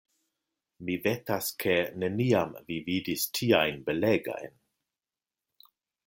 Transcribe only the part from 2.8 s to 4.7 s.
vidis tiajn belegajn.